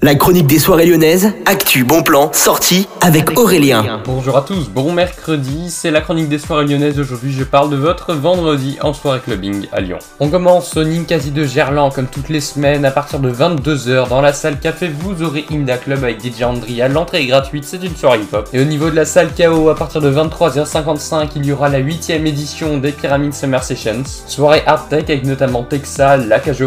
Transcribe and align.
La 0.00 0.14
chronique 0.14 0.46
des 0.46 0.60
soirées 0.60 0.86
lyonnaises, 0.86 1.32
actu, 1.44 1.82
bon 1.82 2.04
plan, 2.04 2.30
sortie 2.32 2.86
avec 3.00 3.36
Aurélien. 3.36 4.00
Bonjour 4.04 4.36
à 4.36 4.42
tous, 4.42 4.70
bon 4.70 4.92
mercredi, 4.92 5.70
c'est 5.70 5.90
la 5.90 6.00
chronique 6.00 6.28
des 6.28 6.38
soirées 6.38 6.66
lyonnaises. 6.66 7.00
Aujourd'hui, 7.00 7.32
je 7.32 7.42
parle 7.42 7.68
de 7.68 7.74
votre 7.74 8.14
vendredi 8.14 8.78
en 8.80 8.92
soirée 8.92 9.18
clubbing 9.18 9.66
à 9.72 9.80
Lyon. 9.80 9.98
On 10.20 10.28
commence 10.28 10.76
au 10.76 10.84
Ninkasi 10.84 11.32
de 11.32 11.42
Gerland 11.42 11.92
comme 11.92 12.06
toutes 12.06 12.28
les 12.28 12.40
semaines 12.40 12.84
à 12.84 12.92
partir 12.92 13.18
de 13.18 13.28
22h 13.28 14.08
dans 14.08 14.20
la 14.20 14.32
salle 14.32 14.60
café. 14.60 14.88
Vous 14.88 15.24
aurez 15.24 15.46
Inda 15.50 15.76
Club 15.76 16.04
avec 16.04 16.24
DJ 16.24 16.44
Andrea. 16.44 16.86
L'entrée 16.88 17.22
est 17.22 17.26
gratuite, 17.26 17.64
c'est 17.64 17.82
une 17.82 17.96
soirée 17.96 18.20
hip-hop. 18.20 18.48
Et 18.52 18.60
au 18.60 18.64
niveau 18.64 18.90
de 18.90 18.94
la 18.94 19.04
salle 19.04 19.30
KO, 19.36 19.68
à 19.68 19.74
partir 19.74 20.00
de 20.00 20.12
23h55, 20.12 21.30
il 21.34 21.46
y 21.46 21.50
aura 21.50 21.68
la 21.70 21.78
8 21.78 22.10
édition 22.10 22.78
des 22.78 22.92
Pyramid 22.92 23.34
Summer 23.34 23.64
Sessions. 23.64 24.04
Soirée 24.28 24.62
Art 24.64 24.86
Tech 24.86 25.06
avec 25.08 25.24
notamment 25.24 25.64
Texal, 25.64 26.28
La 26.28 26.38
Cage 26.38 26.62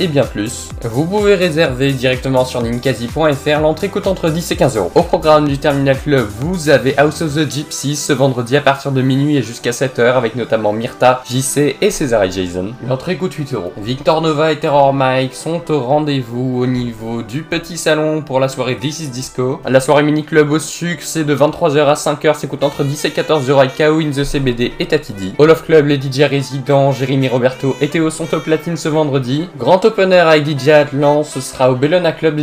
et 0.00 0.08
bien 0.08 0.24
plus. 0.24 0.68
Vous 0.82 1.04
pouvez 1.04 1.36
réserver 1.36 1.92
directement 1.92 2.44
sur 2.44 2.60
Ninkasi.fr. 2.72 3.60
L'entrée 3.60 3.88
coûte 3.88 4.06
entre 4.06 4.30
10 4.30 4.50
et 4.50 4.56
15 4.56 4.76
euros. 4.78 4.90
Au 4.94 5.02
programme 5.02 5.46
du 5.46 5.58
Terminal 5.58 5.98
Club, 5.98 6.26
vous 6.40 6.70
avez 6.70 6.96
House 6.96 7.20
of 7.20 7.34
the 7.34 7.48
Gypsies 7.48 7.96
ce 7.96 8.12
vendredi 8.12 8.56
à 8.56 8.62
partir 8.62 8.92
de 8.92 9.02
minuit 9.02 9.36
et 9.36 9.42
jusqu'à 9.42 9.70
7h 9.70 10.14
avec 10.14 10.36
notamment 10.36 10.72
Myrta, 10.72 11.22
JC 11.28 11.76
et 11.80 11.90
César 11.90 12.24
et 12.24 12.30
Jason. 12.30 12.72
L'entrée 12.88 13.16
coûte 13.16 13.34
8 13.34 13.52
euros. 13.52 13.72
Victor 13.76 14.22
Nova 14.22 14.52
et 14.52 14.58
Terror 14.58 14.94
Mike 14.94 15.34
sont 15.34 15.70
au 15.70 15.80
rendez-vous 15.80 16.62
au 16.62 16.66
niveau 16.66 17.22
du 17.22 17.42
petit 17.42 17.76
salon 17.76 18.22
pour 18.22 18.40
la 18.40 18.48
soirée 18.48 18.76
This 18.76 19.00
is 19.00 19.08
Disco. 19.08 19.60
La 19.68 19.80
soirée 19.80 20.02
mini 20.02 20.24
club 20.24 20.50
au 20.50 20.58
sucre, 20.58 21.02
c'est 21.04 21.24
de 21.24 21.36
23h 21.36 21.84
à 21.84 21.94
5h, 21.94 22.34
c'est 22.38 22.46
coûte 22.46 22.64
entre 22.64 22.84
10 22.84 23.04
et 23.04 23.10
14 23.10 23.48
euros 23.50 23.60
avec 23.60 23.76
KO 23.76 24.00
in 24.00 24.10
the 24.10 24.24
CBD 24.24 24.72
et 24.78 24.86
Tatidi. 24.86 25.34
All 25.38 25.50
of 25.50 25.64
Club, 25.64 25.86
les 25.86 26.00
DJ 26.00 26.22
résidents, 26.22 26.92
Jérémy 26.92 27.28
Roberto 27.28 27.76
et 27.80 27.88
Théo 27.88 28.08
sont 28.10 28.32
au 28.34 28.40
platine 28.40 28.76
ce 28.76 28.88
vendredi. 28.88 29.48
Grand 29.58 29.84
opener 29.84 30.18
avec 30.18 30.46
DJ 30.46 30.68
Atlan, 30.68 31.22
ce 31.22 31.40
sera 31.40 31.70
au 31.70 31.74
Bellona 31.74 32.12
Club 32.12 32.36
de 32.36 32.42